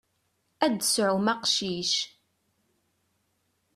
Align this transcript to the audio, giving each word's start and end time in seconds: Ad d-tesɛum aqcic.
Ad 0.65 0.71
d-tesɛum 0.73 1.27
aqcic. 1.33 1.93